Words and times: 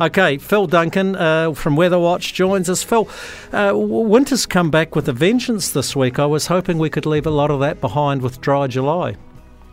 Okay, 0.00 0.38
Phil 0.38 0.68
Duncan 0.68 1.16
uh, 1.16 1.52
from 1.54 1.74
Weather 1.74 1.98
Watch 1.98 2.32
joins 2.32 2.70
us. 2.70 2.84
Phil, 2.84 3.08
uh, 3.52 3.72
winter's 3.74 4.46
come 4.46 4.70
back 4.70 4.94
with 4.94 5.08
a 5.08 5.12
vengeance 5.12 5.72
this 5.72 5.96
week. 5.96 6.20
I 6.20 6.26
was 6.26 6.46
hoping 6.46 6.78
we 6.78 6.88
could 6.88 7.04
leave 7.04 7.26
a 7.26 7.30
lot 7.30 7.50
of 7.50 7.58
that 7.60 7.80
behind 7.80 8.22
with 8.22 8.40
dry 8.40 8.68
July. 8.68 9.16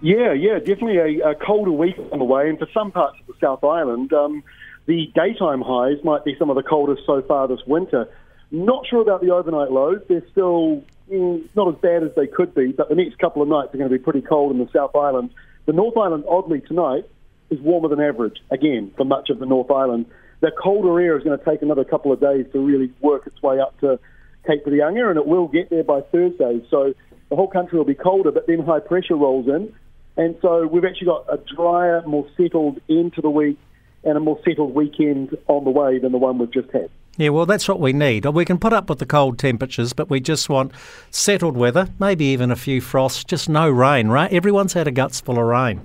Yeah, 0.00 0.32
yeah, 0.32 0.58
definitely 0.58 1.20
a, 1.20 1.30
a 1.30 1.34
colder 1.36 1.70
week 1.70 1.94
on 2.10 2.18
the 2.18 2.24
way, 2.24 2.48
and 2.48 2.58
for 2.58 2.66
some 2.74 2.90
parts 2.90 3.16
of 3.20 3.28
the 3.28 3.34
South 3.40 3.62
Island, 3.62 4.12
um, 4.12 4.42
the 4.86 5.06
daytime 5.14 5.60
highs 5.60 6.02
might 6.02 6.24
be 6.24 6.34
some 6.36 6.50
of 6.50 6.56
the 6.56 6.64
coldest 6.64 7.02
so 7.06 7.22
far 7.22 7.46
this 7.46 7.60
winter. 7.64 8.08
Not 8.50 8.88
sure 8.88 9.02
about 9.02 9.20
the 9.20 9.30
overnight 9.30 9.70
lows. 9.70 10.00
They're 10.08 10.26
still 10.32 10.82
mm, 11.08 11.48
not 11.54 11.68
as 11.68 11.80
bad 11.80 12.02
as 12.02 12.10
they 12.16 12.26
could 12.26 12.56
be, 12.56 12.72
but 12.72 12.88
the 12.88 12.96
next 12.96 13.20
couple 13.20 13.40
of 13.40 13.48
nights 13.48 13.72
are 13.72 13.78
going 13.78 13.90
to 13.90 13.96
be 13.96 14.02
pretty 14.02 14.22
cold 14.22 14.50
in 14.50 14.58
the 14.58 14.68
South 14.72 14.96
Island. 14.96 15.30
The 15.66 15.72
North 15.74 15.96
Island, 15.96 16.24
oddly, 16.28 16.60
tonight 16.60 17.04
is 17.50 17.60
warmer 17.60 17.88
than 17.88 18.00
average, 18.00 18.38
again, 18.50 18.92
for 18.96 19.04
much 19.04 19.30
of 19.30 19.38
the 19.38 19.46
North 19.46 19.70
Island. 19.70 20.06
The 20.40 20.50
colder 20.50 21.00
air 21.00 21.16
is 21.16 21.24
going 21.24 21.38
to 21.38 21.44
take 21.44 21.62
another 21.62 21.84
couple 21.84 22.12
of 22.12 22.20
days 22.20 22.46
to 22.52 22.58
really 22.60 22.92
work 23.00 23.26
its 23.26 23.42
way 23.42 23.60
up 23.60 23.78
to 23.80 23.98
Cape 24.46 24.64
Reinga, 24.64 25.10
and 25.10 25.18
it 25.18 25.26
will 25.26 25.48
get 25.48 25.70
there 25.70 25.84
by 25.84 26.00
Thursday. 26.00 26.64
So 26.70 26.94
the 27.28 27.36
whole 27.36 27.48
country 27.48 27.78
will 27.78 27.84
be 27.84 27.94
colder, 27.94 28.30
but 28.30 28.46
then 28.46 28.60
high 28.60 28.80
pressure 28.80 29.16
rolls 29.16 29.48
in. 29.48 29.72
And 30.16 30.36
so 30.42 30.66
we've 30.66 30.84
actually 30.84 31.06
got 31.06 31.26
a 31.32 31.38
drier, 31.54 32.02
more 32.06 32.26
settled 32.36 32.80
end 32.88 33.14
to 33.14 33.20
the 33.20 33.30
week 33.30 33.58
and 34.04 34.16
a 34.16 34.20
more 34.20 34.38
settled 34.44 34.74
weekend 34.74 35.36
on 35.48 35.64
the 35.64 35.70
way 35.70 35.98
than 35.98 36.12
the 36.12 36.18
one 36.18 36.38
we've 36.38 36.50
just 36.52 36.70
had. 36.70 36.90
Yeah, 37.16 37.30
well, 37.30 37.46
that's 37.46 37.68
what 37.68 37.80
we 37.80 37.92
need. 37.92 38.24
We 38.26 38.44
can 38.44 38.58
put 38.58 38.72
up 38.72 38.88
with 38.88 39.00
the 39.00 39.06
cold 39.06 39.38
temperatures, 39.38 39.92
but 39.92 40.08
we 40.08 40.20
just 40.20 40.48
want 40.48 40.72
settled 41.10 41.56
weather, 41.56 41.88
maybe 41.98 42.26
even 42.26 42.52
a 42.52 42.56
few 42.56 42.80
frosts, 42.80 43.24
just 43.24 43.48
no 43.48 43.68
rain, 43.68 44.08
right? 44.08 44.32
Everyone's 44.32 44.72
had 44.72 44.86
a 44.86 44.92
guts 44.92 45.20
full 45.20 45.38
of 45.38 45.44
rain. 45.44 45.80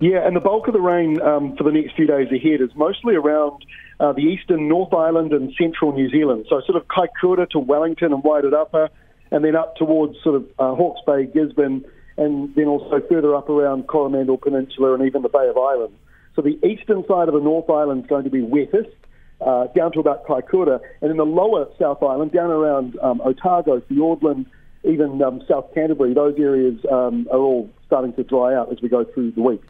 Yeah, 0.00 0.26
and 0.26 0.34
the 0.34 0.40
bulk 0.40 0.66
of 0.68 0.72
the 0.72 0.80
rain 0.80 1.20
um, 1.20 1.56
for 1.56 1.64
the 1.64 1.72
next 1.72 1.94
few 1.94 2.06
days 2.06 2.28
ahead 2.32 2.60
is 2.60 2.70
mostly 2.74 3.14
around 3.14 3.64
uh, 4.00 4.12
the 4.12 4.22
eastern 4.22 4.68
North 4.68 4.92
Island 4.92 5.32
and 5.32 5.52
central 5.60 5.92
New 5.92 6.10
Zealand. 6.10 6.46
So 6.48 6.60
sort 6.66 6.76
of 6.76 6.88
Kaikoura 6.88 7.48
to 7.50 7.58
Wellington 7.58 8.12
and 8.12 8.22
Wairarapa, 8.22 8.88
and 9.30 9.44
then 9.44 9.54
up 9.54 9.76
towards 9.76 10.16
sort 10.22 10.36
of 10.36 10.44
uh, 10.58 10.74
Hawke's 10.74 11.00
Bay, 11.06 11.26
Gisborne, 11.26 11.84
and 12.16 12.54
then 12.54 12.66
also 12.66 13.00
further 13.08 13.34
up 13.34 13.48
around 13.48 13.86
Coromandel 13.86 14.36
Peninsula 14.36 14.94
and 14.94 15.04
even 15.06 15.22
the 15.22 15.28
Bay 15.28 15.48
of 15.48 15.56
Islands. 15.56 15.96
So 16.34 16.42
the 16.42 16.58
eastern 16.66 17.04
side 17.06 17.28
of 17.28 17.34
the 17.34 17.40
North 17.40 17.68
Island 17.70 18.04
is 18.04 18.08
going 18.08 18.24
to 18.24 18.30
be 18.30 18.40
wettest, 18.40 18.94
uh, 19.40 19.66
down 19.68 19.92
to 19.92 20.00
about 20.00 20.26
Kaikoura, 20.26 20.80
and 21.00 21.10
in 21.10 21.16
the 21.16 21.26
lower 21.26 21.66
South 21.78 22.02
Island, 22.02 22.32
down 22.32 22.50
around 22.50 22.98
um, 23.00 23.20
Otago, 23.20 23.80
Fiordland, 23.80 24.46
even 24.84 25.22
um, 25.22 25.42
South 25.48 25.72
Canterbury, 25.74 26.14
those 26.14 26.34
areas 26.38 26.78
um, 26.90 27.28
are 27.30 27.38
all 27.38 27.70
starting 27.86 28.12
to 28.14 28.24
dry 28.24 28.54
out 28.54 28.72
as 28.72 28.80
we 28.82 28.88
go 28.88 29.04
through 29.04 29.32
the 29.32 29.42
week. 29.42 29.62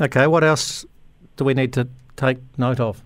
Okay, 0.00 0.26
what 0.26 0.44
else 0.44 0.84
do 1.36 1.44
we 1.44 1.54
need 1.54 1.72
to 1.74 1.88
take 2.16 2.38
note 2.58 2.80
of? 2.80 3.02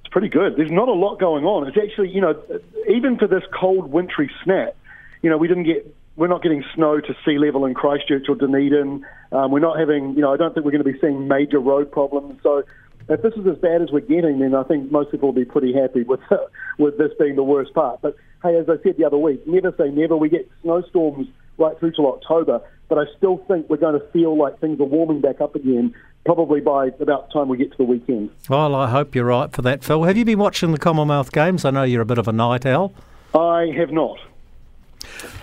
It's 0.00 0.12
pretty 0.12 0.28
good. 0.28 0.56
There's 0.56 0.70
not 0.70 0.88
a 0.88 0.92
lot 0.92 1.18
going 1.18 1.44
on. 1.44 1.68
It's 1.68 1.76
actually, 1.76 2.10
you 2.10 2.20
know, 2.20 2.40
even 2.88 3.18
for 3.18 3.26
this 3.26 3.42
cold, 3.58 3.90
wintry 3.90 4.30
snap, 4.44 4.76
you 5.22 5.30
know, 5.30 5.36
we 5.36 5.48
didn't 5.48 5.64
get, 5.64 5.94
we're 6.16 6.28
not 6.28 6.42
getting 6.42 6.64
snow 6.74 7.00
to 7.00 7.14
sea 7.24 7.38
level 7.38 7.64
in 7.66 7.74
Christchurch 7.74 8.28
or 8.28 8.34
Dunedin. 8.34 9.04
Um, 9.32 9.50
we're 9.50 9.60
not 9.60 9.78
having, 9.78 10.14
you 10.14 10.20
know, 10.20 10.32
I 10.32 10.36
don't 10.36 10.54
think 10.54 10.64
we're 10.64 10.72
going 10.72 10.84
to 10.84 10.92
be 10.92 10.98
seeing 11.00 11.28
major 11.28 11.58
road 11.58 11.90
problems. 11.90 12.40
So 12.42 12.62
if 13.08 13.22
this 13.22 13.34
is 13.34 13.46
as 13.46 13.56
bad 13.56 13.82
as 13.82 13.90
we're 13.90 14.00
getting, 14.00 14.38
then 14.38 14.54
I 14.54 14.62
think 14.64 14.92
most 14.92 15.10
people 15.10 15.28
will 15.28 15.34
be 15.34 15.44
pretty 15.44 15.72
happy 15.72 16.02
with 16.02 16.20
with 16.78 16.98
this 16.98 17.10
being 17.18 17.36
the 17.36 17.42
worst 17.42 17.72
part. 17.74 18.00
But 18.02 18.16
hey, 18.42 18.56
as 18.56 18.68
I 18.68 18.82
said 18.82 18.96
the 18.98 19.04
other 19.04 19.18
week, 19.18 19.46
never 19.46 19.74
say 19.78 19.90
never. 19.90 20.16
We 20.16 20.28
get 20.28 20.50
snowstorms 20.62 21.28
right 21.56 21.78
through 21.78 21.92
till 21.92 22.06
October, 22.06 22.60
but 22.88 22.98
I 22.98 23.04
still 23.16 23.38
think 23.48 23.68
we're 23.68 23.78
going 23.78 23.98
to 23.98 24.06
feel 24.08 24.36
like 24.36 24.60
things 24.60 24.80
are 24.80 24.84
warming 24.84 25.20
back 25.20 25.40
up 25.40 25.54
again. 25.54 25.94
Probably 26.28 26.60
by 26.60 26.88
about 26.88 27.28
the 27.28 27.32
time 27.32 27.48
we 27.48 27.56
get 27.56 27.70
to 27.70 27.78
the 27.78 27.84
weekend. 27.84 28.28
Well, 28.50 28.74
I 28.74 28.90
hope 28.90 29.14
you're 29.14 29.24
right 29.24 29.50
for 29.50 29.62
that, 29.62 29.82
Phil. 29.82 30.04
Have 30.04 30.18
you 30.18 30.26
been 30.26 30.38
watching 30.38 30.72
the 30.72 30.78
Commonwealth 30.78 31.32
Games? 31.32 31.64
I 31.64 31.70
know 31.70 31.84
you're 31.84 32.02
a 32.02 32.04
bit 32.04 32.18
of 32.18 32.28
a 32.28 32.32
night 32.32 32.66
owl. 32.66 32.92
I 33.34 33.72
have 33.74 33.90
not. 33.90 34.18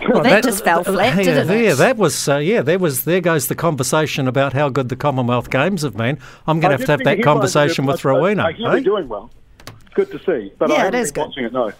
Well, 0.08 0.22
that, 0.22 0.30
that, 0.30 0.44
just 0.44 0.62
fell 0.62 0.84
flat, 0.84 1.16
yeah, 1.16 1.24
didn't 1.24 1.50
it? 1.50 1.64
Yeah, 1.64 1.74
that 1.74 1.96
was 1.96 2.28
uh, 2.28 2.36
yeah. 2.36 2.62
There 2.62 2.78
was 2.78 3.02
there 3.02 3.20
goes 3.20 3.48
the 3.48 3.56
conversation 3.56 4.28
about 4.28 4.52
how 4.52 4.68
good 4.68 4.88
the 4.88 4.94
Commonwealth 4.94 5.50
Games 5.50 5.82
have 5.82 5.96
been. 5.96 6.20
I'm 6.46 6.60
going 6.60 6.70
to 6.70 6.76
have 6.76 6.86
to 6.86 6.92
have 6.92 7.02
that 7.02 7.20
conversation 7.20 7.84
with 7.84 8.04
Rowena. 8.04 8.44
I, 8.44 8.54
I, 8.64 8.72
I, 8.74 8.80
doing 8.80 9.08
well. 9.08 9.32
It's 9.66 9.94
good 9.94 10.12
to 10.12 10.20
see, 10.20 10.52
but 10.56 10.68
yeah, 10.68 10.76
I 10.76 10.84
haven't 10.84 11.14
been 11.14 11.20
watching 11.20 11.44
it. 11.46 11.52
No. 11.52 11.72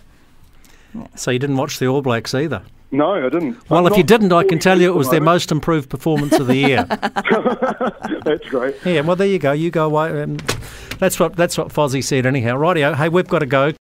So 1.14 1.30
you 1.30 1.38
didn't 1.38 1.58
watch 1.58 1.78
the 1.78 1.86
All 1.86 2.02
Blacks 2.02 2.34
either. 2.34 2.64
No, 2.92 3.26
I 3.26 3.28
didn't. 3.28 3.68
Well, 3.68 3.86
I'm 3.86 3.92
if 3.92 3.98
you 3.98 4.04
didn't, 4.04 4.32
I 4.32 4.44
can 4.44 4.58
tell 4.58 4.80
you 4.80 4.88
it 4.92 4.96
was 4.96 5.10
their 5.10 5.20
most 5.20 5.50
improved 5.50 5.90
performance 5.90 6.38
of 6.38 6.46
the 6.46 6.56
year. 6.56 6.84
that's 8.24 8.48
great. 8.48 8.76
Yeah, 8.84 9.00
well, 9.00 9.16
there 9.16 9.26
you 9.26 9.38
go. 9.38 9.52
You 9.52 9.70
go 9.70 9.86
away. 9.86 10.22
And 10.22 10.38
that's 10.98 11.18
what 11.18 11.34
that's 11.36 11.58
what 11.58 11.68
Fozzie 11.68 12.02
said. 12.02 12.26
Anyhow, 12.26 12.56
rightio. 12.56 12.94
Hey, 12.94 13.08
we've 13.08 13.26
got 13.26 13.40
to 13.40 13.46
go. 13.46 13.72